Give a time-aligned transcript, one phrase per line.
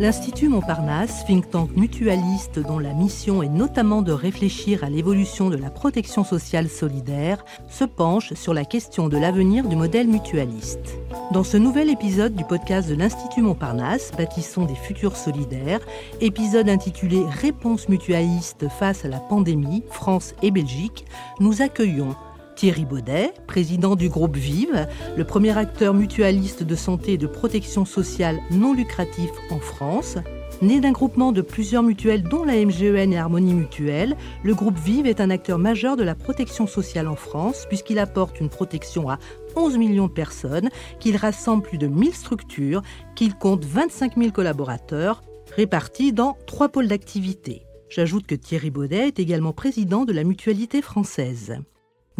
[0.00, 5.58] L'Institut Montparnasse, think tank mutualiste dont la mission est notamment de réfléchir à l'évolution de
[5.58, 10.96] la protection sociale solidaire, se penche sur la question de l'avenir du modèle mutualiste.
[11.32, 15.86] Dans ce nouvel épisode du podcast de l'Institut Montparnasse, Bâtissons des futurs solidaires,
[16.22, 21.04] épisode intitulé Réponse mutualiste face à la pandémie, France et Belgique,
[21.40, 22.16] nous accueillons
[22.60, 24.86] Thierry Baudet, président du groupe Vive,
[25.16, 30.18] le premier acteur mutualiste de santé et de protection sociale non lucratif en France.
[30.60, 35.06] Né d'un groupement de plusieurs mutuelles dont la MGEN et Harmonie Mutuelle, le groupe Vive
[35.06, 39.18] est un acteur majeur de la protection sociale en France puisqu'il apporte une protection à
[39.56, 40.68] 11 millions de personnes,
[40.98, 42.82] qu'il rassemble plus de 1000 structures,
[43.16, 45.22] qu'il compte 25 000 collaborateurs
[45.56, 47.62] répartis dans trois pôles d'activité.
[47.88, 51.58] J'ajoute que Thierry Baudet est également président de la mutualité française.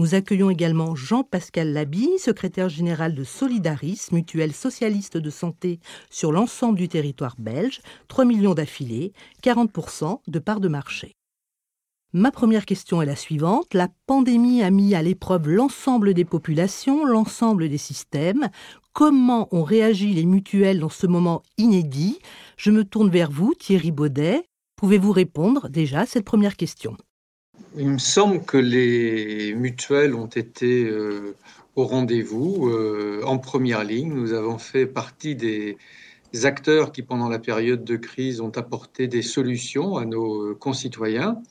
[0.01, 6.79] Nous accueillons également Jean-Pascal Laby, secrétaire général de Solidaris, mutuelle socialiste de santé sur l'ensemble
[6.79, 11.13] du territoire belge, 3 millions d'affiliés, 40% de parts de marché.
[12.15, 13.75] Ma première question est la suivante.
[13.75, 18.49] La pandémie a mis à l'épreuve l'ensemble des populations, l'ensemble des systèmes.
[18.95, 22.21] Comment ont réagi les mutuelles dans ce moment inédit?
[22.57, 24.49] Je me tourne vers vous, Thierry Baudet.
[24.77, 26.97] Pouvez-vous répondre déjà à cette première question?
[27.77, 31.37] Il me semble que les mutuelles ont été euh,
[31.77, 34.13] au rendez-vous, euh, en première ligne.
[34.13, 35.77] Nous avons fait partie des
[36.45, 41.43] acteurs qui, pendant la période de crise, ont apporté des solutions à nos concitoyens.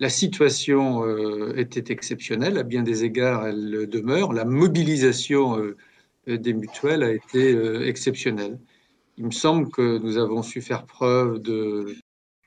[0.00, 4.32] La situation euh, était exceptionnelle, à bien des égards, elle demeure.
[4.32, 5.58] La mobilisation
[6.26, 8.58] des mutuelles a été exceptionnelle.
[9.18, 11.96] Il me semble que nous avons su faire preuve de,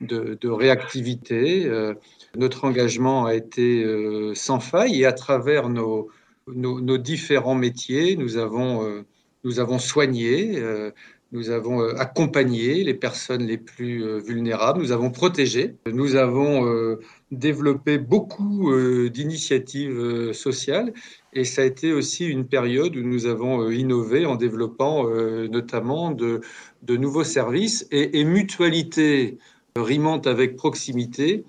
[0.02, 1.66] de, réactivité.
[1.66, 1.94] Euh,
[2.36, 6.09] notre engagement a été euh, sans faille et à travers nos,
[6.48, 9.02] nos, différents métiers, nous avons, euh,
[9.44, 10.62] nous avons soigné,
[11.34, 16.98] nous avons accompagné les personnes les plus vulnérables, nous avons protégé, nous avons
[17.32, 18.73] développé beaucoup
[19.10, 20.94] d'initiatives sociales
[21.33, 25.08] et ça a été aussi une période où nous avons innové en développant
[25.50, 26.42] notamment de,
[26.83, 29.38] de nouveaux services et, et mutualité
[29.80, 31.45] rimante avec proximité,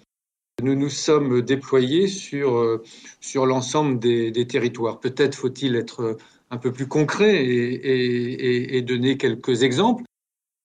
[0.62, 2.82] nous nous sommes déployés sur, euh,
[3.20, 4.98] sur l'ensemble des, territoires.
[5.00, 6.16] Peut-être faut-il être
[6.50, 10.04] un peu plus concret et, et, donner quelques exemples.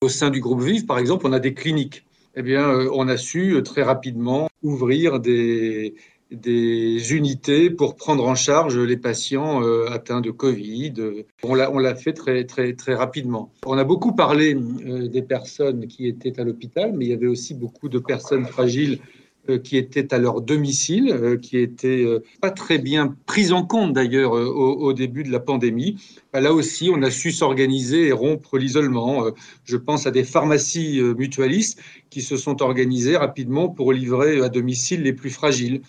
[0.01, 2.06] Au sein du groupe VIV, par exemple, on a des cliniques.
[2.35, 5.94] Eh bien, euh, on a su très rapidement ouvrir des,
[6.33, 10.94] des unités pour prendre en charge les patients euh, atteints de Covid.
[11.44, 12.45] On l'a fait très,
[12.95, 13.51] rapidement.
[13.66, 17.27] On a beaucoup parlé euh, des personnes qui étaient à l'hôpital, mais il y avait
[17.27, 18.99] aussi beaucoup de personnes fragiles
[19.49, 22.05] euh, qui étaient à leur domicile, qui étaient
[22.41, 25.97] pas très bien prises en compte d'ailleurs au, début de la pandémie.
[26.33, 29.25] Là aussi, on a su s'organiser et rompre l'isolement.
[29.65, 31.79] Je pense à des pharmacies mutualistes
[32.09, 35.81] qui se sont organisées rapidement pour livrer à domicile les plus fragiles.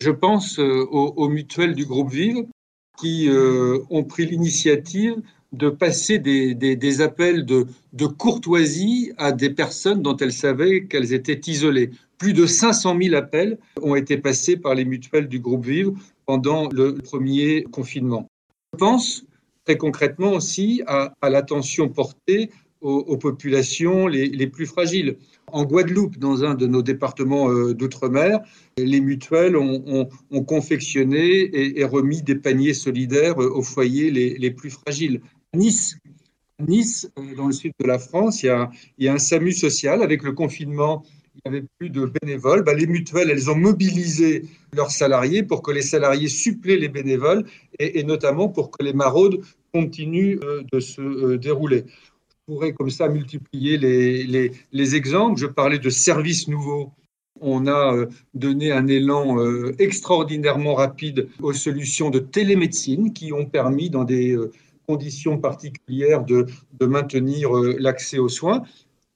[0.00, 2.46] Je pense euh, aux, mutuelles du groupe Vive
[2.98, 5.16] qui euh, ont pris l'initiative
[5.52, 7.66] de passer des, appels de,
[8.06, 11.90] courtoisie à des personnes dont elles savaient qu'elles étaient isolées.
[12.18, 15.92] Plus de 500 000 appels ont été passés par les mutuelles du groupe Vive
[16.24, 18.26] pendant le premier confinement.
[18.72, 19.24] Je pense
[19.64, 25.16] très concrètement aussi à, l'attention portée aux, populations les, plus fragiles.
[25.46, 28.40] En Guadeloupe, dans un de nos départements euh, d'outre-mer,
[28.78, 30.08] les mutuelles ont,
[30.46, 35.20] confectionné et, remis des paniers solidaires euh, aux foyers les, plus fragiles.
[35.54, 35.98] Nice,
[36.66, 40.02] Nice, euh, dans le sud de la France, il y a, un SAMU social.
[40.02, 41.04] Avec le confinement,
[41.34, 42.62] il n'y avait plus de bénévoles.
[42.62, 47.44] Bah, les mutuelles, elles ont mobilisé leurs salariés pour que les salariés suppléent les bénévoles
[47.78, 49.40] et, notamment pour que les maraudes
[49.72, 50.38] continuent
[50.72, 51.84] de se dérouler
[52.50, 55.38] pourrait comme ça multiplier les, les, exemples.
[55.38, 56.90] Je parlais de services nouveaux.
[57.40, 63.46] On a euh, donné un élan euh, extraordinairement rapide aux solutions de télémédecine qui ont
[63.46, 64.50] permis, dans des euh,
[64.88, 66.46] conditions particulières, de,
[66.84, 68.62] maintenir l'accès aux soins.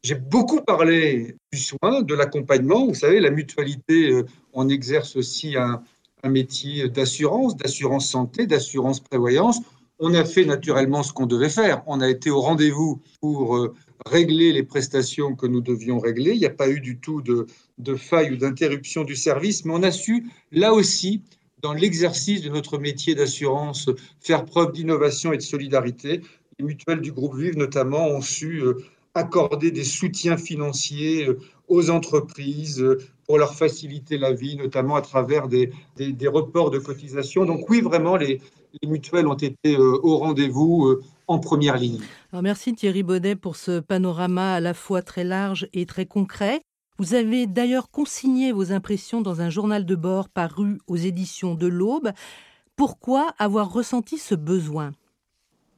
[0.04, 2.86] J'ai beaucoup parlé du soin, de l'accompagnement.
[2.86, 4.22] Vous savez, la mutualité,
[4.52, 5.82] on exerce aussi un
[6.28, 9.60] métier d'assurance, d'assurance santé, d'assurance prévoyance.
[10.00, 11.82] On a fait naturellement ce qu'on devait faire.
[11.86, 13.74] On a été au rendez-vous pour euh,
[14.06, 16.32] régler les prestations que nous devions régler.
[16.32, 17.46] Il n'y a pas eu du tout de,
[17.94, 21.22] faille ou d'interruption du service, mais on a su, là aussi,
[21.62, 23.88] dans l'exercice de notre métier d'assurance,
[24.20, 26.22] faire preuve d'innovation et de solidarité.
[26.58, 28.74] Les mutuelles du groupe Vive, notamment, ont su euh,
[29.14, 31.38] accorder des soutiens financiers euh,
[31.68, 32.84] aux entreprises
[33.26, 37.46] pour leur faciliter la vie, notamment à travers des, des, reports de cotisation.
[37.46, 38.40] Donc oui, vraiment, les,
[38.82, 42.00] les mutuelles ont été au rendez-vous en première ligne.
[42.32, 46.62] merci Thierry Baudet pour ce panorama à la fois très large et très concret.
[46.98, 51.66] Vous avez d'ailleurs consigné vos impressions dans un journal de bord paru aux éditions de
[51.66, 52.12] l'Aube.
[52.76, 54.92] Pourquoi avoir ressenti ce besoin?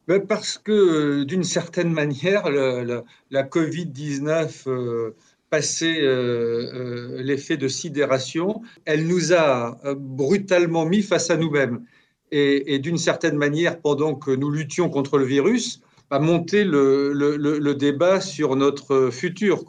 [0.08, 5.16] Ben, Parce que, d'une certaine manière, la Covid-19, euh,
[5.48, 11.84] passé euh, euh, l'effet de sidération, elle nous a brutalement mis face à nous-mêmes.
[12.32, 15.80] Et, d'une certaine manière, pendant que nous luttions contre le virus,
[16.10, 19.64] a monté le, débat sur notre futur.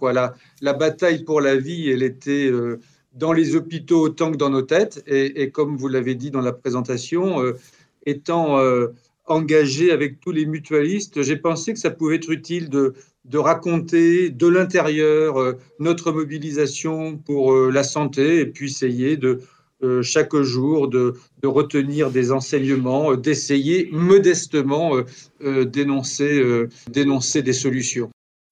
[0.61, 2.79] La, bataille pour la vie, elle était euh,
[3.13, 5.03] dans les hôpitaux autant que dans nos têtes.
[5.07, 7.53] Et, comme vous l'avez dit dans la présentation, euh,
[8.05, 8.87] étant euh,
[9.25, 12.93] engagé avec tous les mutualistes, j'ai pensé que ça pouvait être utile de
[13.37, 19.41] raconter de l'intérieur notre mobilisation pour la santé et puis essayer de
[19.83, 21.13] euh, chaque jour, de,
[21.43, 24.95] retenir des enseignements, euh, d'essayer modestement
[25.43, 26.43] euh, d'énoncer,
[26.89, 28.09] d'énoncer des solutions.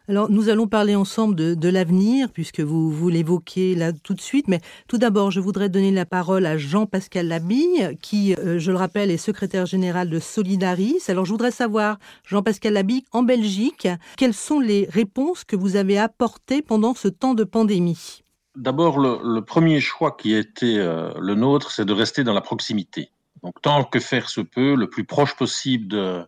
[0.08, 4.48] Alors, nous allons parler ensemble de, l'avenir, puisque vous, l'évoquez là tout de suite.
[4.48, 9.10] Mais tout d'abord, je voudrais donner la parole à Jean-Pascal Labille, qui, je le rappelle,
[9.10, 11.02] est secrétaire général de Solidaris.
[11.08, 15.98] Alors, je voudrais savoir, Jean-Pascal Labille, en Belgique, quelles sont les réponses que vous avez
[15.98, 18.25] apportées pendant ce temps de pandémie?
[18.56, 22.42] D'abord, le, premier choix qui a été euh, le nôtre, c'est de rester dans la
[22.42, 23.10] proximité.
[23.44, 26.26] Donc, tant que faire se peut, le plus proche possible de,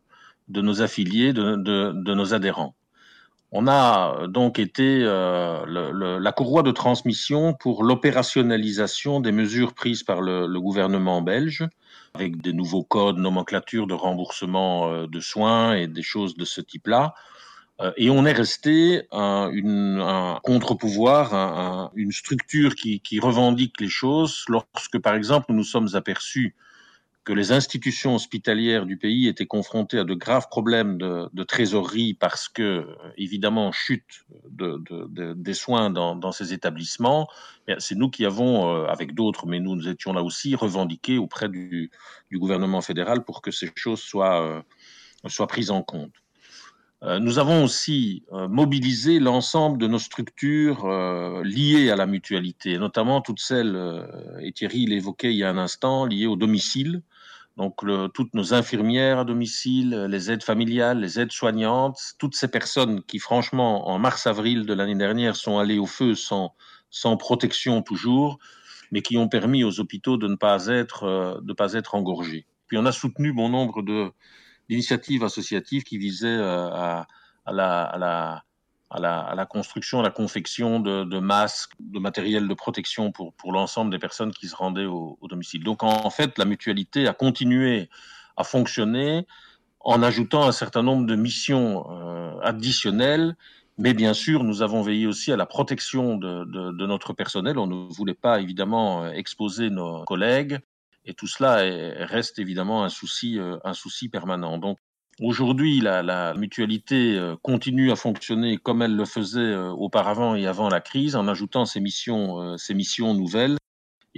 [0.50, 2.76] nos affiliés, de, nos adhérents.
[3.54, 10.22] On a donc été euh, la courroie de transmission pour l'opérationnalisation des mesures prises par
[10.22, 11.66] le, gouvernement belge,
[12.14, 16.60] avec des nouveaux codes, nomenclature de remboursement euh, de soins et des choses de ce
[16.60, 17.14] type-là.
[17.80, 23.80] Euh, et on est resté un, une, un contre-pouvoir, un, une structure qui, qui, revendique
[23.80, 26.56] les choses lorsque, par exemple, nous nous sommes aperçus
[27.28, 32.14] que les institutions hospitalières du pays étaient confrontées à de graves problèmes de, de trésorerie
[32.14, 32.88] parce que,
[33.18, 37.28] évidemment, chute de, de, des soins dans, dans ces établissements.
[37.80, 41.50] C'est nous qui avons, euh, avec d'autres, mais nous, nous étions là aussi, revendiqué auprès
[41.50, 41.92] du,
[42.32, 44.62] du gouvernement fédéral pour que ces choses soient, euh,
[45.28, 46.14] soient prises en compte.
[47.04, 52.80] Euh, nous avons aussi euh, mobilisé l'ensemble de nos structures euh, liées à la mutualité,
[52.80, 53.78] notamment toutes celles,
[54.42, 57.04] et Thierry l'évoquait il y a un instant, liées au domicile.
[57.56, 57.84] Donc
[58.14, 63.18] toutes nos infirmières à domicile, les aides familiales, les aides soignantes, toutes ces personnes qui
[63.18, 66.54] franchement en mars-avril de l'année dernière sont allées au feu sans,
[67.18, 68.38] protection toujours,
[68.92, 72.46] mais qui ont permis aux hôpitaux de ne pas être, pas être engorgés.
[72.68, 74.12] Puis on a soutenu bon nombre de,
[74.70, 77.08] d'initiatives associatives qui visaient euh, à,
[77.48, 78.44] la, à, la,
[78.90, 83.34] à, la, à la construction, à la confection de, masques, de matériel de protection pour,
[83.34, 85.64] pour l'ensemble des personnes qui se rendaient au, au domicile.
[85.64, 87.90] Donc en fait, la mutualité a continué
[88.36, 89.26] à fonctionner
[89.80, 93.36] en ajoutant un certain nombre de missions euh, additionnelles
[93.78, 97.60] mais bien sûr, nous avons veillé aussi à la protection de, de, de, notre personnel.
[97.60, 100.60] On ne voulait pas évidemment exposer nos collègues.
[101.08, 104.58] Et tout cela est, reste évidemment un souci, euh, un souci permanent.
[104.58, 104.78] Donc
[105.22, 110.70] aujourd'hui, la, mutualité euh, continue à fonctionner comme elle le faisait euh, auparavant et avant
[110.70, 113.58] la crise, en ajoutant missions, ces missions nouvelles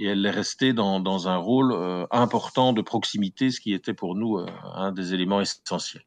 [0.00, 3.92] et elle est restée dans, dans un rôle euh, important de proximité, ce qui était
[3.92, 6.02] pour nous euh, un des éléments essentiels.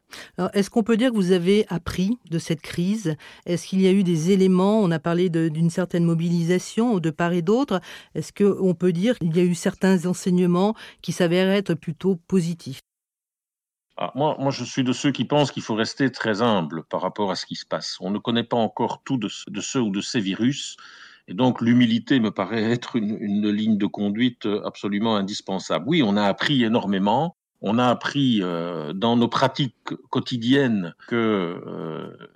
[0.53, 3.15] Est-ce qu'on peut dire que vous avez appris de cette crise?
[3.45, 4.79] Est-ce qu'il y a eu des éléments?
[4.79, 7.81] On a parlé d'une certaine mobilisation de part et d'autre.
[8.15, 12.79] Est-ce qu'on peut dire qu'il y a eu certains enseignements qui s'avèrent être plutôt positifs?
[13.95, 17.01] Ah, moi, moi, je suis de ceux qui pensent qu'il faut rester très humble par
[17.01, 17.97] rapport à ce qui se passe.
[17.99, 20.77] On ne connaît pas encore tout de, de ce ou de ces virus.
[21.27, 25.85] Et donc l'humilité me paraît être une, une, ligne de conduite absolument indispensable.
[25.87, 27.35] Oui, on a appris énormément.
[27.65, 32.29] On a appris euh, dans nos pratiques quotidiennes que euh,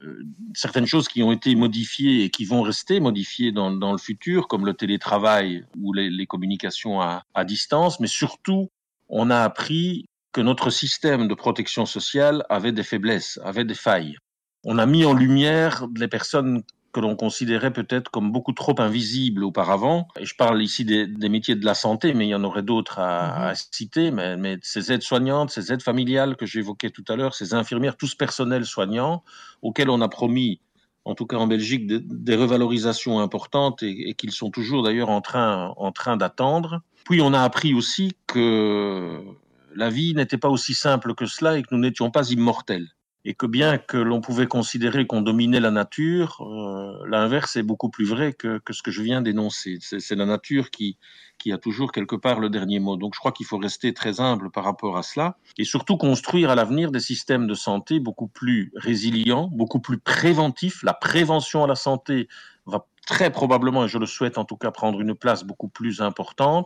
[0.53, 4.47] certaines choses qui ont été modifiées et qui vont rester modifiées dans, dans le futur,
[4.47, 8.71] comme le télétravail ou les, les communications à, à distance, mais surtout,
[9.09, 14.15] on a appris que notre système de protection sociale avait des faiblesses, avait des failles.
[14.63, 16.63] On a mis en lumière les personnes
[16.93, 20.07] que l'on considérait peut-être comme beaucoup trop invisibles auparavant.
[20.19, 22.63] Et je parle ici des, des, métiers de la santé, mais il y en aurait
[22.63, 23.55] d'autres à, à, mhm.
[23.71, 24.11] citer.
[24.11, 27.97] Mais, mais ces aides soignantes, ces aides familiales que j'évoquais tout à l'heure, ces infirmières,
[27.97, 29.23] tout ce personnel soignant
[29.61, 30.61] auquel on a promis,
[31.05, 35.09] en tout cas en Belgique, des, des revalorisations importantes et, et qu'ils sont toujours d'ailleurs
[35.09, 36.81] en train, en train d'attendre.
[37.05, 39.21] Puis on a appris aussi que
[39.75, 42.87] la vie n'était pas aussi simple que cela et que nous n'étions pas immortels
[43.27, 47.89] et que bien que l'on pouvait considérer qu'on dominait la nature, euh, l'inverse est beaucoup
[47.89, 49.79] plus vrai que, ce que je viens d'énoncer.
[49.81, 50.97] C'est la nature qui,
[51.37, 52.95] qui a toujours quelque part le dernier mot.
[52.95, 56.51] Donc je crois qu'il faut rester très humble par rapport à cela et surtout construire
[56.51, 60.81] à l'avenir des systèmes de santé beaucoup plus résilients, beaucoup plus préventifs.
[60.83, 62.29] La prévention à la santé
[62.65, 65.99] va très probablement, et je le souhaite en tout cas, prendre une place beaucoup plus
[65.99, 66.65] importante.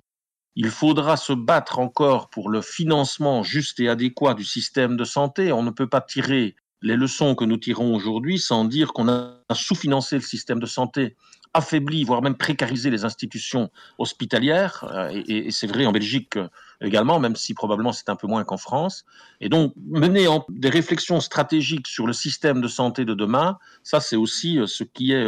[0.55, 5.51] Il faudra se battre encore pour le financement juste et adéquat du système de santé.
[5.53, 9.37] On ne peut pas tirer les leçons que nous tirons aujourd'hui sans dire qu'on a
[9.53, 11.15] sous-financé le système de santé,
[11.53, 14.85] affaibli, voire même précarisé les institutions hospitalières.
[14.91, 16.47] Euh, et, c'est vrai en Belgique euh,
[16.81, 19.05] également, même si probablement c'est un peu moins qu'en France.
[19.41, 24.15] Et donc, mener des réflexions stratégiques sur le système de santé de demain, ça c'est
[24.15, 25.25] aussi euh, ce qui est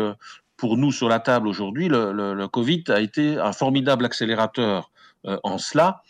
[0.58, 1.90] pour nous sur la table aujourd'hui.
[1.90, 4.92] Le, Covid a été un formidable accélérateur
[5.26, 6.02] en cela.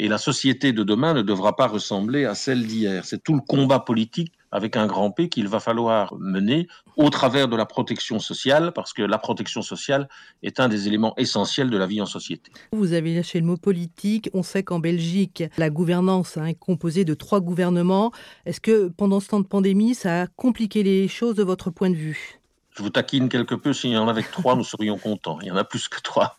[0.00, 3.04] Et la société de demain ne devra pas ressembler à celle d'hier.
[3.04, 7.48] C'est tout le combat politique avec un grand P qu'il va falloir mener au travers
[7.48, 10.08] de la protection sociale, parce que la protection sociale
[10.44, 12.52] est un des éléments essentiels de la vie en société.
[12.72, 14.30] Vous avez lâché le mot politique.
[14.32, 18.12] On sait qu'en Belgique, la gouvernance est composée de trois gouvernements.
[18.46, 21.90] Est-ce que pendant ce temps de pandémie, ça a compliqué les choses de votre point
[21.90, 22.38] de vue?
[22.70, 23.72] Je vous taquine quelque peu.
[23.72, 25.40] S'il y en avait trois, nous serions contents.
[25.42, 26.36] Il y en a plus que trois.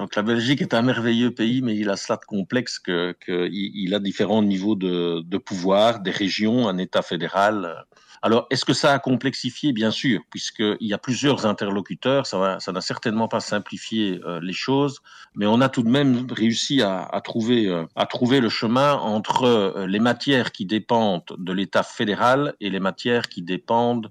[0.00, 3.50] Donc la Belgique est un merveilleux pays, mais il a cela de complexe qu'il que
[3.52, 7.84] il a différents niveaux de, de, pouvoir, des régions, un État fédéral.
[8.22, 9.74] Alors, est-ce que ça a complexifié?
[9.74, 15.00] Bien sûr, puisqu'il y a plusieurs interlocuteurs, ça n'a certainement pas simplifié euh, les choses,
[15.34, 18.94] mais on a tout de même réussi à, à trouver, euh, à trouver le chemin
[18.94, 24.10] entre euh, les matières qui dépendent de l'État fédéral et les matières qui dépendent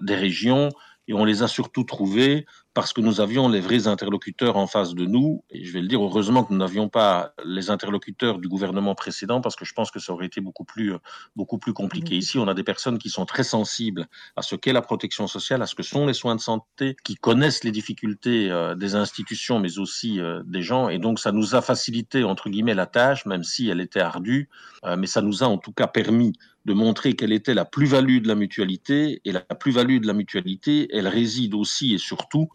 [0.00, 0.70] des régions,
[1.08, 4.94] et on les a surtout trouvées parce que nous avions les vrais interlocuteurs en face
[4.94, 5.42] de nous.
[5.48, 9.40] Et je vais le dire, heureusement que nous n'avions pas les interlocuteurs du gouvernement précédent,
[9.40, 10.92] parce que je pense que ça aurait été beaucoup plus,
[11.36, 12.18] beaucoup plus compliqué.
[12.18, 14.06] Ici, on a des personnes qui sont très sensibles
[14.36, 17.14] à ce qu'est la protection sociale, à ce que sont les soins de santé, qui
[17.14, 20.90] connaissent les difficultés euh, des institutions, mais aussi euh, des gens.
[20.90, 24.50] Et donc, ça nous a facilité, entre guillemets, la tâche, même si elle était ardue,
[24.84, 26.34] euh, mais ça nous a en tout cas permis
[26.66, 29.20] de montrer quelle était la plus-value de la mutualité.
[29.24, 32.48] Et la plus-value de la mutualité, elle réside aussi et surtout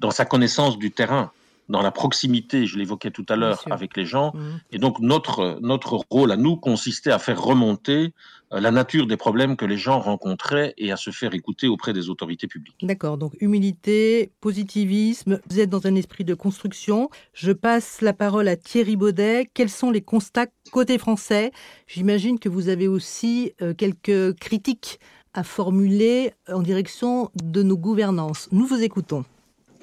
[0.00, 1.30] dans sa connaissance du terrain,
[1.70, 4.32] dans la proximité, je l'évoquais tout à l'heure, avec les gens.
[4.34, 4.40] Mmh.
[4.72, 8.12] Et donc notre, notre rôle à nous consistait à faire remonter
[8.52, 11.92] euh, la nature des problèmes que les gens rencontraient et à se faire écouter auprès
[11.92, 12.76] des autorités publiques.
[12.82, 17.08] D'accord, donc humilité, positivisme, vous êtes dans un esprit de construction.
[17.32, 19.48] Je passe la parole à Thierry Baudet.
[19.54, 21.52] Quels sont les constats côté français?
[21.86, 24.98] J'imagine que vous avez aussi euh, quelques critiques
[25.34, 28.48] à formuler en direction de nos gouvernances.
[28.50, 29.24] Nous vous écoutons.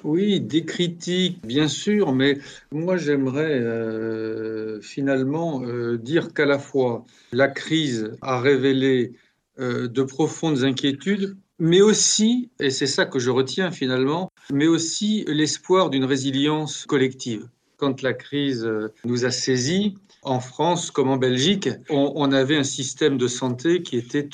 [0.04, 2.38] Oui, des critiques, bien sûr, mais
[2.70, 9.12] moi j'aimerais euh, finalement euh, dire qu'à la fois la crise a révélé
[9.58, 15.24] euh, de profondes inquiétudes, mais aussi, et c'est ça que je retiens finalement, mais aussi
[15.26, 17.48] l'espoir d'une résilience collective.
[17.76, 18.68] Quand la crise
[19.04, 23.96] nous a saisis, en France comme en Belgique, on, avait un système de santé qui
[23.96, 24.28] était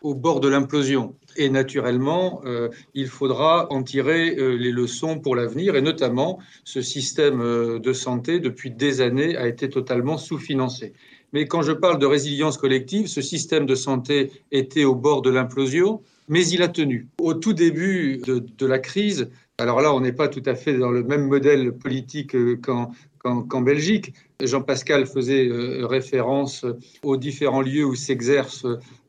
[0.00, 1.14] au bord de l'implosion.
[1.36, 5.76] Et naturellement, euh, il faudra en tirer euh, les leçons pour l'avenir.
[5.76, 10.94] Et notamment, ce système euh, de santé, depuis des années, a été totalement sous-financé.
[11.32, 15.30] Mais quand je parle de résilience collective, ce système de santé était au bord de
[15.30, 17.08] l'implosion, mais il a tenu.
[17.20, 19.28] Au tout début de, la crise,
[19.58, 24.14] alors là, on n'est pas tout à fait dans le même modèle politique qu'en Belgique.
[24.42, 25.48] Jean-Pascal faisait
[25.82, 26.64] référence
[27.02, 28.66] aux différents lieux où s'exerce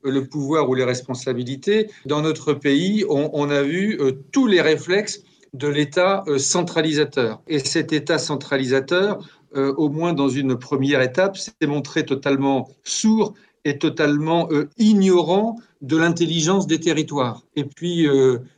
[0.09, 1.89] le pouvoir ou les responsabilités.
[2.05, 5.21] Dans notre pays, on, a vu euh, tous les réflexes
[5.53, 7.41] de l'État centralisateur.
[7.47, 9.19] Et cet État centralisateur,
[9.55, 13.33] au moins dans une première étape, s'est montré totalement sourd
[13.63, 17.41] et totalement ignorant de l'intelligence des territoires.
[17.55, 18.07] Et puis,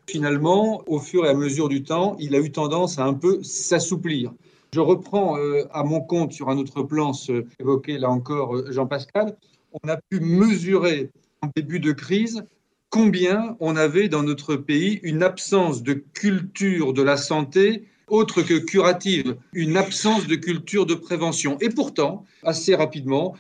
[0.08, 3.41] finalement, au fur et à mesure du temps, il a eu tendance à un peu
[3.44, 4.32] s'assouplir.
[4.74, 8.72] Je reprends euh, à mon compte sur un autre plan ce évoqué là encore euh,
[8.72, 9.36] Jean-Pascal.
[9.84, 11.10] On a pu mesurer
[11.41, 12.43] en début de crise
[12.89, 18.58] combien on avait dans notre pays une absence de culture de la santé autre que
[18.58, 21.58] curative, une absence de culture de prévention.
[21.60, 23.36] Et pourtant, assez rapidement,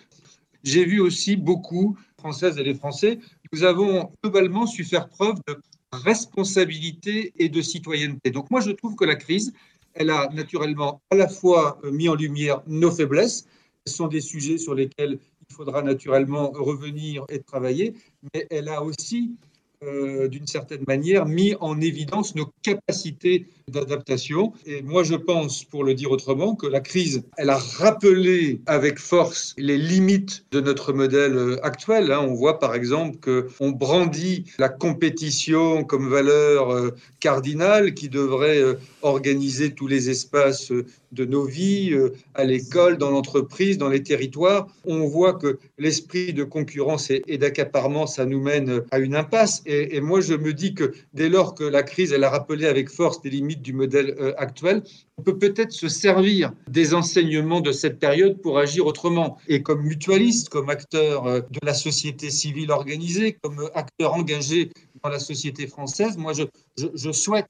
[0.63, 3.19] j'ai vu aussi beaucoup, Françaises et les Français,
[3.51, 5.59] nous avons globalement su faire preuve de
[5.91, 8.29] responsabilité et de citoyenneté.
[8.29, 9.53] Donc moi, je trouve que la crise,
[9.95, 13.47] elle a naturellement à la fois mis en lumière nos faiblesses.
[13.87, 15.19] Ce sont des sujets sur lesquels
[15.51, 17.95] faudra naturellement revenir et travailler,
[18.33, 19.35] mais elle a aussi
[19.81, 24.51] euh, d'une certaine manière, mis en évidence nos capacités d'adaptation.
[24.65, 28.99] Et moi, je pense, pour le dire autrement, que la crise, elle a rappelé avec
[28.99, 32.11] force les limites de notre modèle euh, actuel.
[32.11, 32.25] Hein.
[32.27, 36.89] On voit par exemple qu'on brandit la compétition comme valeur euh,
[37.21, 38.61] cardinale qui devrait
[39.01, 40.73] organiser tous les espaces
[41.11, 41.95] de nos vies,
[42.35, 44.67] à l'école, dans l'entreprise, dans les territoires.
[44.85, 49.63] On voit que l'esprit de concurrence et d'accaparement, ça nous mène à une impasse.
[49.71, 52.89] Et, moi, je me dis que dès lors que la crise, elle a rappelé avec
[52.89, 54.81] force les limites du modèle euh, actuel,
[55.17, 59.37] on peut peut-être se servir des enseignements de cette période pour agir autrement.
[59.47, 64.71] Et comme mutualiste, comme acteur euh, de la société civile organisée, comme acteur engagé
[65.03, 66.45] dans la société française, moi, je,
[66.75, 67.45] je souhaite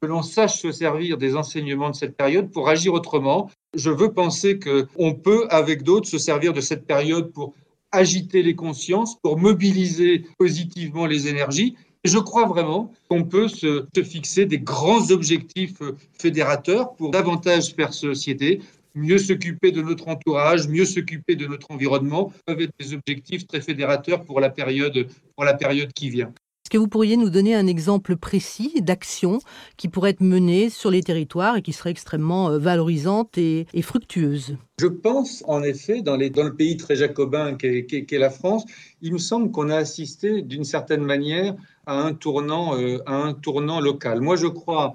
[0.00, 3.50] que l'on sache se servir des enseignements de cette période pour agir autrement.
[3.74, 7.52] Je veux penser qu'on peut, avec d'autres, se servir de cette période pour
[7.92, 11.76] agiter les consciences, pour mobiliser positivement les énergies.
[12.04, 17.92] Je crois vraiment qu'on peut se, fixer des grands objectifs euh, fédérateurs pour davantage faire
[17.92, 18.60] société,
[18.94, 23.60] mieux s'occuper de notre entourage, mieux s'occuper de notre environnement, peuvent être des objectifs très
[23.60, 26.32] fédérateurs pour la période, pour la période qui vient.
[26.68, 29.38] Est-ce que vous pourriez nous donner un exemple précis d'action
[29.78, 34.58] qui pourrait être menée sur les territoires et qui serait extrêmement euh, valorisante et, fructueuse?
[34.78, 38.66] Je pense en effet, dans, le pays très jacobin qu'est la France,
[39.00, 41.54] il me semble qu'on a assisté d'une certaine manière
[41.86, 44.20] à un tournant, euh, à un tournant local.
[44.20, 44.92] Moi, je crois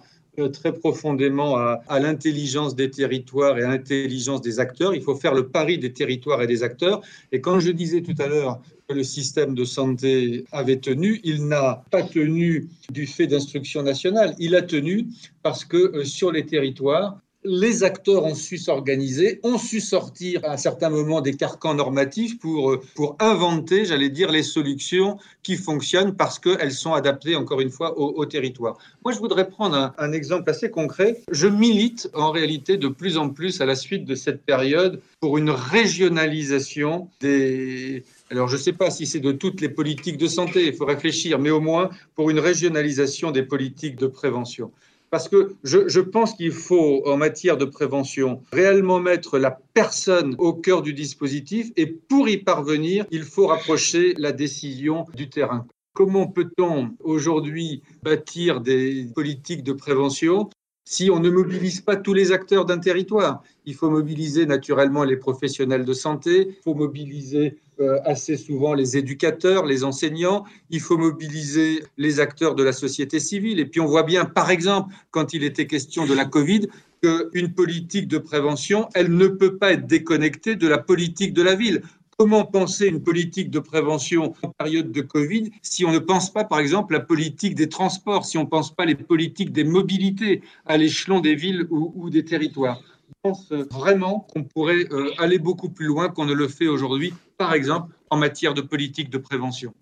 [0.52, 4.94] très profondément à, à l'intelligence des territoires et à l'intelligence des acteurs.
[4.94, 7.02] Il faut faire le pari des territoires et des acteurs.
[7.32, 11.48] Et quand je disais tout à l'heure que le système de santé avait tenu, il
[11.48, 15.08] n'a pas tenu du fait d'instruction nationale, il a tenu
[15.42, 20.54] parce que euh, sur les territoires, les acteurs ont su s'organiser, ont su sortir à
[20.54, 25.58] un certain moment des carcans normatifs pour, euh, pour inventer, j'allais dire, les solutions qui
[25.58, 28.78] fonctionnent parce qu'elles sont adaptées, encore une fois, au, territoire.
[29.04, 31.22] Moi, je voudrais prendre un, exemple assez concret.
[31.32, 35.38] Je milite en réalité de plus en plus à la suite de cette période pour
[35.38, 38.04] une régionalisation des...
[38.32, 40.86] Alors, je ne sais pas si c'est de toutes les politiques de santé, il faut
[40.86, 44.72] réfléchir, mais au moins pour une régionalisation des politiques de prévention.
[45.14, 50.54] Parce que je, pense qu'il faut, en matière de prévention, réellement mettre la personne au
[50.54, 55.68] cœur du dispositif et pour y parvenir, il faut rapprocher la décision du terrain.
[55.94, 60.50] Comment peut-on aujourd'hui bâtir des politiques de prévention
[60.84, 63.44] si on ne mobilise pas tous les acteurs d'un territoire?
[63.66, 67.60] Il faut mobiliser naturellement les professionnels de santé, il faut mobiliser
[68.06, 73.60] assez souvent les éducateurs, les enseignants, il faut mobiliser les acteurs de la société civile.
[73.60, 76.68] Et puis on voit bien, par exemple, quand il était question de la Covid,
[77.04, 81.56] qu'une politique de prévention, elle ne peut pas être déconnectée de la politique de la
[81.56, 81.82] ville.
[82.18, 86.44] Comment penser une politique de prévention en période de Covid si on ne pense pas,
[86.44, 90.42] par exemple, la politique des transports, si on ne pense pas les politiques des mobilités
[90.66, 92.93] à l'échelon des villes ou des territoires?
[93.24, 97.54] Pense vraiment qu'on pourrait euh, aller beaucoup plus loin qu'on ne le fait aujourd'hui, par
[97.54, 99.74] exemple en matière de politique de prévention.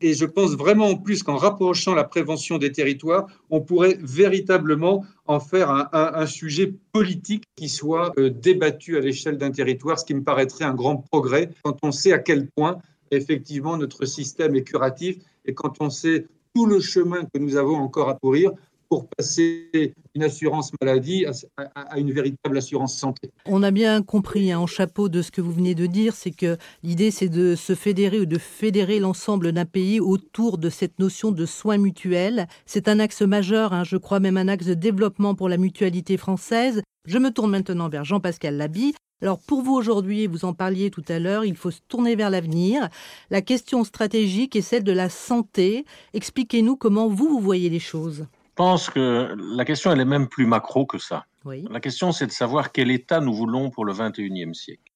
[0.00, 5.04] Et je pense vraiment en plus qu'en rapprochant la prévention des territoires, on pourrait véritablement
[5.26, 10.14] en faire un, sujet politique qui soit euh, débattu à l'échelle d'un territoire, ce qui
[10.14, 12.78] me paraîtrait un grand progrès quand on sait à quel point
[13.10, 17.76] effectivement notre système est curatif et quand on sait tout le chemin que nous avons
[17.76, 18.52] encore à courir
[18.88, 23.30] pour passer une assurance maladie à, une véritable assurance santé.
[23.46, 26.30] On a bien compris hein, en chapeau de ce que vous venez de dire, c'est
[26.30, 30.98] que l'idée c'est de se fédérer ou de fédérer l'ensemble d'un pays autour de cette
[30.98, 32.46] notion de soins mutuels.
[32.66, 36.16] C'est un axe majeur, hein, je crois même un axe de développement pour la mutualité
[36.16, 36.82] française.
[37.06, 38.94] Je me tourne maintenant vers Jean-Pascal Labi.
[39.20, 42.30] Alors pour vous aujourd'hui, vous en parliez tout à l'heure, il faut se tourner vers
[42.30, 42.88] l'avenir.
[43.30, 45.84] La question stratégique est celle de la santé.
[46.14, 48.26] Expliquez-nous comment vous, vous voyez les choses.
[48.58, 51.26] Je pense que la question, elle est même plus macro que ça.
[51.44, 54.92] La question, c'est de savoir quel État nous voulons pour le 21e siècle.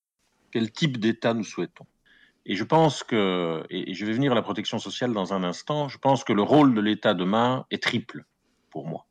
[0.50, 1.86] Quel type d'État nous souhaitons.
[2.44, 5.86] Et je pense que, et je vais venir à la protection sociale dans un instant,
[5.86, 8.24] je pense que le rôle de l'État demain est triple
[8.68, 9.06] pour moi.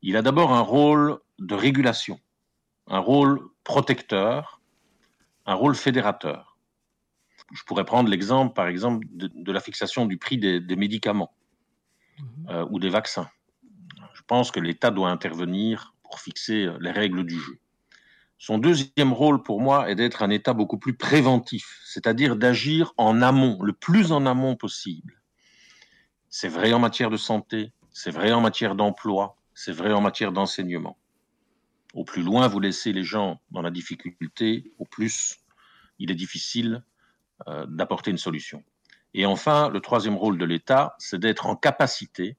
[0.00, 2.18] Il a d'abord un rôle de régulation,
[2.86, 4.62] un rôle protecteur,
[5.44, 6.56] un rôle fédérateur.
[7.52, 11.34] Je pourrais prendre l'exemple, par exemple, de, la fixation du prix des, médicaments
[12.18, 12.48] mhm.
[12.48, 13.28] euh, ou des vaccins
[14.30, 17.58] pense que l'État doit intervenir pour fixer euh, les règles du jeu.
[18.38, 23.22] Son deuxième rôle pour moi est d'être un État beaucoup plus préventif, c'est-à-dire d'agir en
[23.22, 25.20] amont, le plus en amont possible.
[26.28, 30.30] C'est vrai en matière de santé, c'est vrai en matière d'emploi, c'est vrai en matière
[30.30, 30.96] d'enseignement.
[31.92, 35.38] Au plus loin vous laissez les gens dans la difficulté, au plus
[35.98, 36.84] il est difficile
[37.48, 38.62] euh, d'apporter une solution.
[39.12, 42.36] Et enfin, le troisième rôle de l'État, c'est d'être en capacité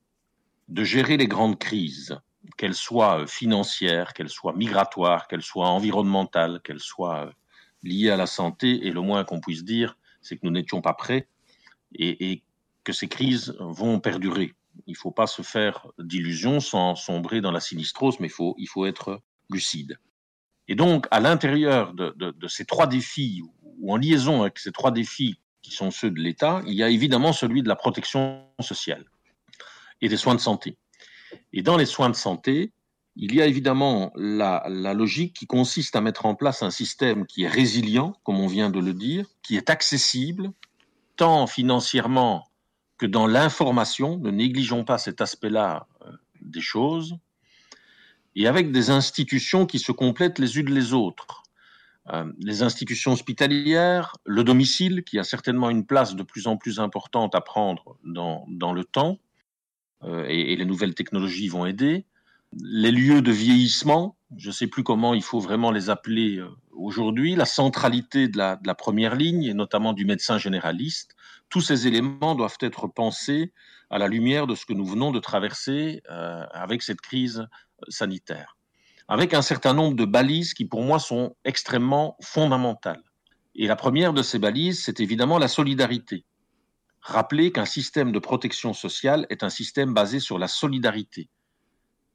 [0.72, 2.18] de gérer les grandes crises,
[2.58, 7.30] qu'elles soient financières, qu'elles soient migratoires, qu'elles soient environnementales, qu'elles soient
[7.84, 8.88] liées à la santé.
[8.88, 11.28] Et le moins qu'on puisse dire, c'est que nous n'étions pas prêts
[11.94, 12.42] et,
[12.84, 14.56] que ces crises vont perdurer.
[14.88, 18.86] Il ne faut pas se faire d'illusions sans sombrer dans la sinistrose, mais il faut,
[18.88, 20.00] être lucide.
[20.68, 25.38] Et donc, à l'intérieur de, ces trois défis, ou en liaison avec ces trois défis
[25.62, 29.06] qui sont ceux de l'État, il y a évidemment celui de la protection sociale
[30.02, 30.78] et des soins de santé.
[31.54, 32.74] Et dans les soins de santé,
[33.16, 37.44] il y a évidemment la, logique qui consiste à mettre en place un système qui
[37.44, 40.52] est résilient, comme on vient de le dire, qui est accessible,
[41.18, 42.50] tant financièrement
[42.98, 46.12] que dans l'information, ne négligeons pas cet aspect-là euh,
[46.42, 47.18] des choses,
[48.36, 51.44] et avec des institutions qui se complètent les unes les autres.
[52.14, 56.80] Euh, les institutions hospitalières, le domicile, qui a certainement une place de plus en plus
[56.80, 59.20] importante à prendre dans, dans le temps,
[60.04, 62.06] et, et, les nouvelles technologies vont aider.
[62.54, 66.50] Les lieux de vieillissement, je ne sais plus comment il faut vraiment les appeler euh,
[66.72, 71.16] aujourd'hui, la centralité de la, de la, première ligne, et notamment du médecin généraliste,
[71.50, 73.54] tous ces éléments doivent être pensés
[73.90, 77.48] à la lumière de ce que nous venons de traverser euh, avec cette crise
[77.90, 78.58] sanitaire,
[79.08, 83.04] avec un certain nombre de balises qui, pour moi, sont extrêmement fondamentales.
[83.56, 86.24] Et la première de ces balises, c'est évidemment la solidarité.
[87.02, 91.30] Rappelez qu'un système de protection sociale est un système basé sur la solidarité.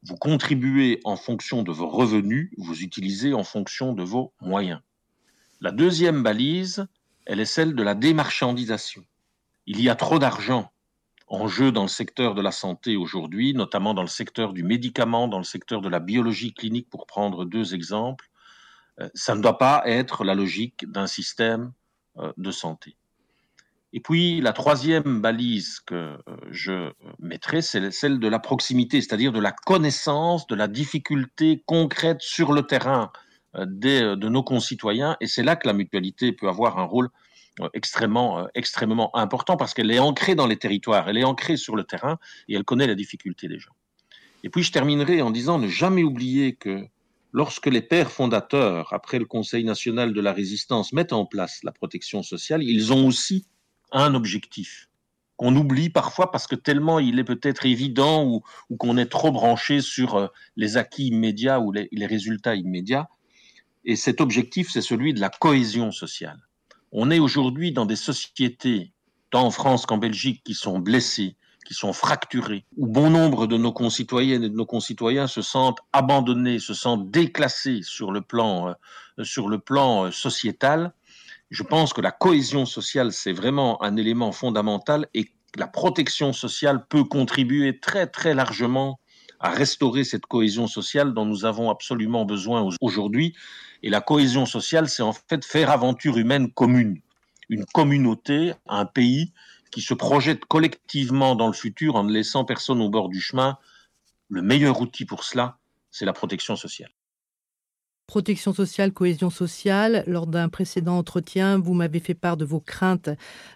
[0.02, 4.80] Vous contribuez en fonction de vos revenus, vous utilisez en fonction de vos moyens.
[5.60, 6.86] La deuxième balise,
[7.24, 9.04] elle est celle de la démarchandisation.
[9.66, 10.70] Il y a trop d'argent
[11.26, 15.26] en jeu dans le secteur de la santé aujourd'hui, notamment dans le secteur du médicament,
[15.26, 18.30] dans le secteur de la biologie clinique, pour prendre deux exemples.
[19.14, 21.72] Ça ne doit pas être la logique d'un système
[22.36, 22.96] de santé.
[23.96, 26.18] Et puis la troisième balise que
[26.50, 32.20] je mettrai, c'est celle de la proximité, c'est-à-dire de la connaissance de la difficulté concrète
[32.20, 33.10] sur le terrain
[33.58, 35.16] des, de nos concitoyens.
[35.22, 37.08] Et c'est là que la mutualité peut avoir un rôle
[37.72, 41.84] extrêmement, extrêmement important parce qu'elle est ancrée dans les territoires, elle est ancrée sur le
[41.84, 43.72] terrain et elle connaît la difficulté des gens.
[44.44, 46.86] Et puis je terminerai en disant ne jamais oublier que
[47.32, 51.72] lorsque les pères fondateurs, après le Conseil national de la résistance, mettent en place la
[51.72, 53.46] protection sociale, ils ont aussi
[53.92, 54.88] un objectif
[55.36, 58.42] qu'on oublie parfois parce que tellement il est peut-être évident ou,
[58.76, 63.08] qu'on est trop branché sur les acquis immédiats ou les, résultats immédiats.
[63.84, 66.38] Et cet objectif, c'est celui de la cohésion sociale.
[66.90, 68.92] On est aujourd'hui dans des sociétés,
[69.30, 73.56] tant en France qu'en Belgique, qui sont blessées, qui sont fracturées, où bon nombre de
[73.56, 78.74] nos concitoyennes et de nos concitoyens se sentent abandonnés, se sentent déclassés sur le plan,
[79.18, 80.92] euh, sur le plan sociétal
[81.50, 86.86] je pense que la cohésion sociale, c'est vraiment un élément fondamental et la protection sociale
[86.88, 88.98] peut contribuer très très largement
[89.38, 93.34] à restaurer cette cohésion sociale dont nous avons absolument besoin aujourd'hui.
[93.82, 97.00] Et la cohésion sociale, c'est en fait faire aventure humaine commune,
[97.48, 99.32] une communauté, un pays
[99.70, 103.58] qui se projette collectivement dans le futur en ne laissant personne au bord du chemin.
[104.28, 105.58] Le meilleur outil pour cela,
[105.90, 106.90] c'est la protection sociale.
[108.06, 110.04] Protection sociale, cohésion sociale.
[110.06, 113.10] Lors d'un précédent entretien, vous m'avez fait part de vos craintes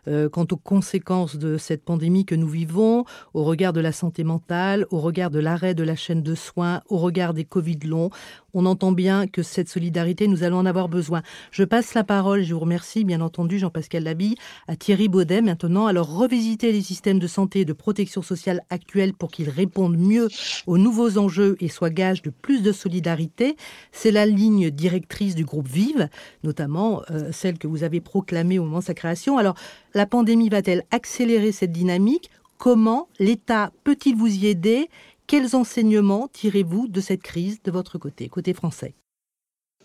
[0.09, 4.25] euh, quant aux conséquences de cette pandémie que nous vivons, au regard de la santé
[4.25, 8.11] mentale, au regard de l'arrêt de la chaîne de soins, au regard des Covid longs.
[8.55, 11.23] On entend bien que cette solidarité, nous allons en avoir besoin.
[11.51, 14.35] Je passe la parole, je vous remercie bien entendu Jean-Pascal Labille,
[14.69, 15.87] à Thierry Baudet maintenant.
[15.87, 20.29] Alors revisiter les systèmes de santé et de protection sociale actuels pour qu'ils répondent mieux
[20.67, 23.57] aux nouveaux enjeux et soient gages de plus de solidarité,
[23.93, 26.09] c'est la ligne directrice du groupe Vive,
[26.43, 29.39] notamment euh, celle que vous avez proclamée au moment de sa création.
[29.39, 29.55] Alors,
[29.95, 32.31] la pandémie va-t-elle accélérer cette dynamique?
[32.59, 34.91] Comment l'État peut-il vous y aider?
[35.31, 38.95] Quels enseignements tirez-vous de cette crise de votre côté, côté français?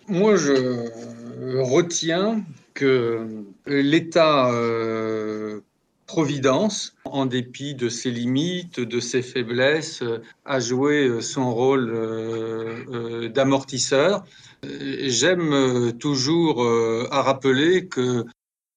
[0.08, 0.90] Moi, je
[1.62, 5.60] retiens que l'État euh,
[6.08, 10.04] Providence, en dépit de ses limites, de ses faiblesses,
[10.46, 14.26] a joué son rôle euh, d'amortisseur.
[14.64, 18.26] J'aime toujours euh, à rappeler que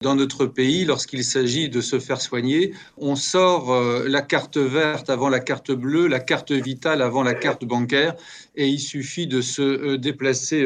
[0.01, 5.09] dans notre pays, lorsqu'il s'agit de se faire soigner, on sort euh, la carte verte
[5.09, 8.15] avant la carte bleue, la carte vitale avant la carte bancaire,
[8.55, 10.65] et il suffit de se déplacer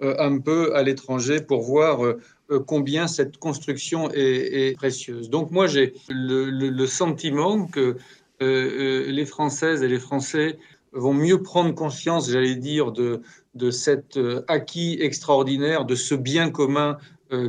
[0.00, 2.00] un peu à l'étranger pour voir
[2.66, 5.30] combien cette construction est, précieuse.
[5.30, 7.96] Donc moi, j'ai le, sentiment que
[8.42, 10.58] euh, les Françaises et les Français
[10.92, 16.98] vont mieux prendre conscience, j'allais dire, de cet acquis extraordinaire, de ce bien commun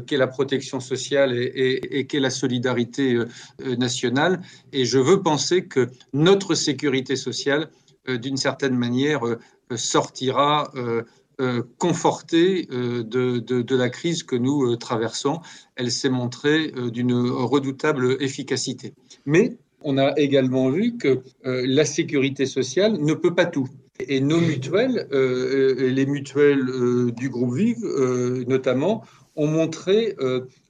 [0.08, 3.20] qu'est la protection sociale et, et qu'est la solidarité
[3.78, 4.42] nationale.
[4.74, 7.70] Et je veux penser que notre sécurité sociale,
[8.08, 9.22] d'une certaine manière,
[9.76, 10.72] sortira
[11.78, 15.40] confortée de, de, la crise que nous traversons.
[15.76, 18.94] Elle s'est montrée d'une redoutable efficacité.
[19.26, 23.70] Mais on a également vu que la sécurité sociale ne peut pas tout.
[24.00, 27.86] Et nos mutuelles, euh, euh, les mutuelles euh, du groupe Vive
[28.48, 29.04] notamment,
[29.36, 30.16] ont montré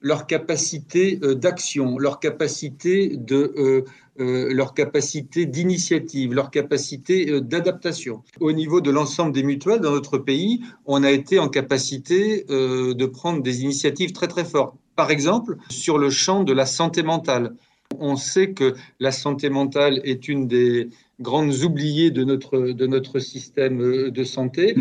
[0.02, 3.84] leur capacité d'action, leur capacité de
[4.18, 8.24] leur capacité d'initiative, leur capacité d'adaptation.
[8.40, 13.06] Au niveau de l'ensemble des mutuelles dans notre pays, on a été en capacité de
[13.06, 14.76] prendre des initiatives très très fortes.
[14.96, 17.56] Par exemple, sur le champ de la santé mentale.
[18.00, 23.20] On sait que la santé mentale est une des grandes oubliées de notre, de notre
[23.20, 24.76] système euh, de santé.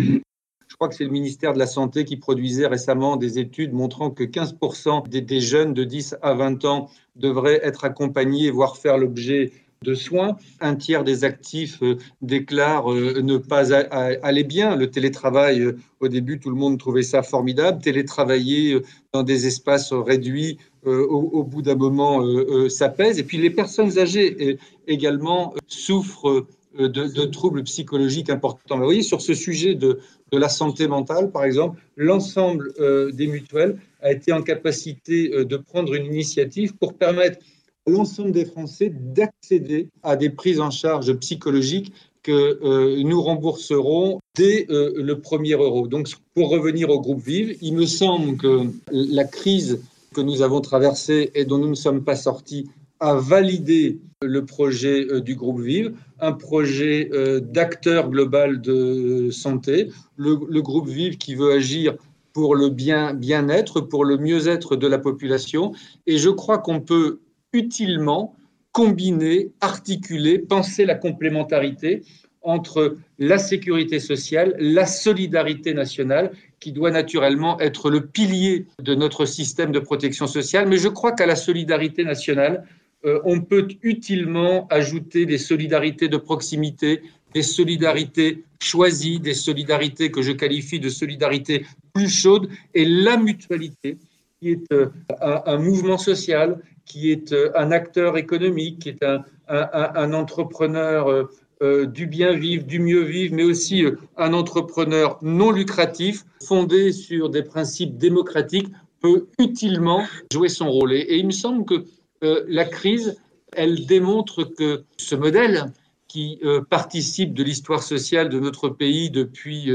[0.74, 4.10] Je crois que c'est le ministère de la Santé qui produisait récemment des études montrant
[4.10, 9.52] que 15% des, jeunes de 10 à 20 ans devraient être accompagnés, voire faire l'objet
[9.84, 10.36] de soins.
[10.60, 14.74] Un tiers des actifs euh, déclarent euh, ne pas aller bien.
[14.74, 17.80] Le télétravail, euh, au début, tout le monde trouvait ça formidable.
[17.80, 18.80] Télétravailler
[19.12, 22.20] dans des espaces réduits, au, bout d'un moment,
[22.68, 23.20] ça pèse.
[23.20, 26.46] Et puis les personnes âgées également souffrent
[26.78, 28.78] de, troubles psychologiques importants.
[28.78, 29.98] Vous voyez, sur ce sujet de,
[30.32, 32.72] la santé mentale, par exemple, l'ensemble
[33.12, 37.38] des mutuelles a été en capacité de prendre une initiative pour permettre
[37.86, 44.66] l'ensemble des Français d'accéder à des prises en charge psychologiques que euh, nous rembourserons dès
[44.70, 45.86] euh, le premier euro.
[45.86, 49.80] Donc, pour revenir au groupe Vive, il me semble que la crise
[50.14, 55.06] que nous avons traversée et dont nous ne sommes pas sortis a validé le projet
[55.10, 57.10] euh, du groupe Vive, un projet
[57.42, 61.96] d'acteur global de santé, le, groupe Vive qui veut agir
[62.32, 65.72] pour le bien, bien-être, pour le mieux-être de la population.
[66.06, 67.20] Et je crois qu'on peut
[67.52, 68.34] utilement
[68.72, 72.02] combiner, articuler, penser la complémentarité
[72.42, 79.24] entre la sécurité sociale, la solidarité nationale, qui doit naturellement être le pilier de notre
[79.24, 80.68] système de protection sociale.
[80.68, 82.64] Mais je crois qu'à la solidarité nationale,
[83.04, 87.02] euh, on peut utilement ajouter des solidarités de proximité,
[87.34, 93.98] des solidarités choisies, des solidarités que je qualifie de solidarités plus chaudes, et la mutualité,
[94.40, 94.88] qui est euh,
[95.20, 101.28] un mouvement social, qui est euh, un acteur économique, qui est un, entrepreneur
[101.60, 103.84] du bien vivre, du mieux vivre, mais aussi
[104.16, 108.68] un entrepreneur non lucratif, fondé sur des principes démocratiques,
[109.00, 110.94] peut utilement jouer son rôle.
[110.94, 111.84] Et il me semble que
[112.22, 113.16] la crise,
[113.52, 115.72] elle démontre que ce modèle
[116.08, 119.70] qui participe de l'histoire sociale de notre pays depuis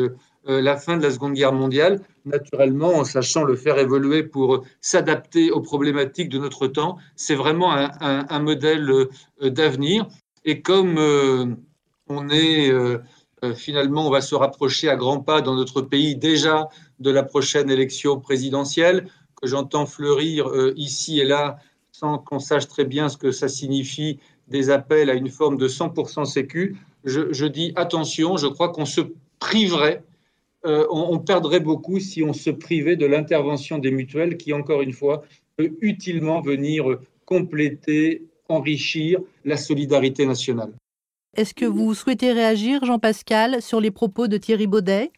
[0.47, 4.63] euh, la fin de la Seconde Guerre mondiale, naturellement en sachant le faire évoluer pour
[4.81, 6.97] s'adapter aux problématiques de notre temps.
[7.15, 10.07] C'est vraiment un, modèle euh, d'avenir.
[10.45, 11.45] Et comme euh,
[12.07, 12.71] on est
[13.55, 16.67] finalement, on va se rapprocher à grands pas dans notre pays déjà
[16.99, 19.07] de la prochaine élection présidentielle,
[19.41, 21.57] que j'entends fleurir ici et là
[21.99, 25.67] sans qu'on sache très bien ce que ça signifie, des appels à une forme de
[25.67, 29.01] 100% sécu, je, je dis attention, je crois qu'on se
[29.39, 30.03] priverait
[30.65, 34.91] euh, on, perdrait beaucoup si on se privait de l'intervention des mutuelles qui, encore une
[34.91, 35.23] fois,
[35.55, 40.73] peut utilement venir compléter, enrichir la solidarité nationale.
[41.37, 45.11] Est-ce que vous souhaitez réagir, Jean-Pascal, sur les propos de Thierry Baudet?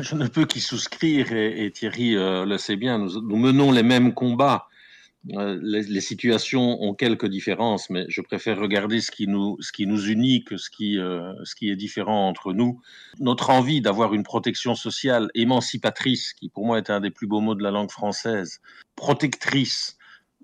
[0.00, 4.12] Je ne peux qu'y souscrire et, Thierry euh, le sait bien, nous, menons les mêmes
[4.12, 4.66] combats
[5.32, 9.86] euh, les, situations ont quelques différences, mais je préfère regarder ce qui nous, ce qui
[9.86, 12.80] nous unit que ce qui, euh, ce qui est différent entre nous.
[13.20, 17.40] Notre envie d'avoir une protection sociale émancipatrice, qui pour moi est un des plus beaux
[17.40, 18.60] mots de la langue française,
[18.96, 19.96] protectrice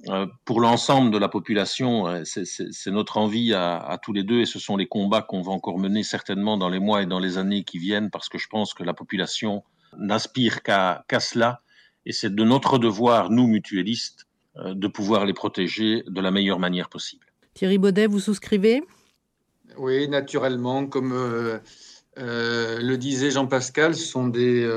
[0.09, 4.59] euh, pour l'ensemble de la population, c'est notre envie à, tous les deux et ce
[4.59, 7.65] sont les combats qu'on va encore mener certainement dans les mois et dans les années
[7.65, 9.63] qui viennent parce que je pense que la population
[9.99, 11.61] n'aspire qu'à qu cela
[12.07, 16.89] et c'est de notre devoir, nous mutualistes, de pouvoir les protéger de la meilleure manière
[16.89, 17.25] possible.
[17.55, 18.83] Thierry Baudet, vous souscrivez?
[19.77, 20.87] Oui, naturellement.
[20.87, 21.59] Comme euh,
[22.19, 24.69] euh, le disait Jean-Pascal, ce sont des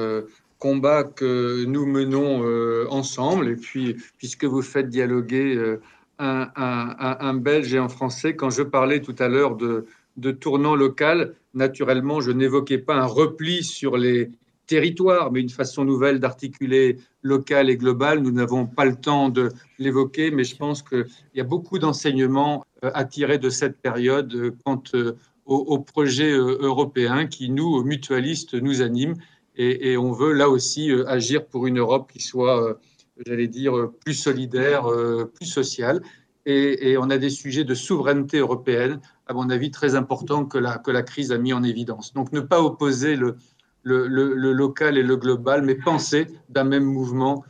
[0.60, 2.44] combats que nous menons
[2.90, 3.50] ensemble.
[3.50, 5.78] Et puis, puisque vous faites dialoguer
[6.20, 9.86] un, un, Belge et un Français, quand je parlais tout à l'heure de,
[10.18, 14.32] de tournant local, naturellement, je n'évoquais pas un repli sur les
[14.74, 18.22] territoire, mais une façon nouvelle d'articuler local et global.
[18.22, 21.06] Nous n'avons pas le temps de l'évoquer, mais je pense qu'il
[21.36, 26.32] y a beaucoup d'enseignements euh, à tirer de cette période euh, quant euh, au, projet
[26.32, 29.14] européen qui, nous, mutualistes, nous anime.
[29.56, 32.80] Et, on veut là aussi agir pour une Europe qui soit,
[33.28, 34.88] j'allais dire, plus solidaire,
[35.36, 36.02] plus social.
[36.46, 40.78] Et, on a des sujets de souveraineté européenne, à mon avis, très importants que la,
[40.78, 42.14] que la crise a mis en évidence.
[42.14, 43.36] Donc, ne pas opposer le,
[43.84, 47.44] le, local et le global, mais penser d'un même mouvement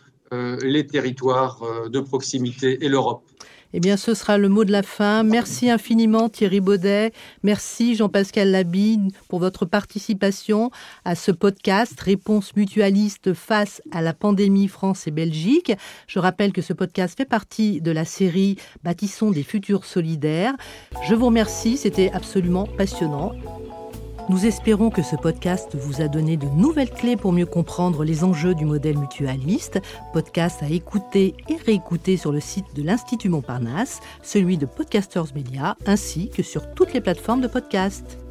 [0.63, 3.23] les territoires de proximité et l'Europe.
[3.73, 5.23] Eh bien, ce sera le mot de la fin.
[5.23, 7.11] Merci infiniment Thierry Baudet.
[7.41, 10.69] Merci Jean-Pascal Labine pour votre participation
[11.05, 15.73] à ce podcast Réponse mutualiste face à la pandémie France et Belgique.
[16.05, 20.53] Je rappelle que ce podcast fait partie de la série Bâtissons des futurs solidaires.
[21.07, 23.31] Je vous remercie, c'était absolument passionnant.
[24.29, 28.23] Nous espérons que ce podcast vous a donné de nouvelles clés pour mieux comprendre les
[28.23, 29.81] enjeux du modèle mutualiste.
[30.13, 35.75] Podcast à écouter et réécouter sur le site de l'Institut Montparnasse, celui de Podcasters Media,
[35.85, 38.22] ainsi que sur toutes les plateformes de podcast.